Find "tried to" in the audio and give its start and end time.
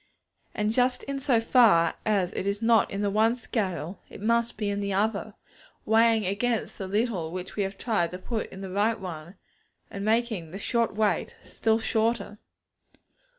7.77-8.17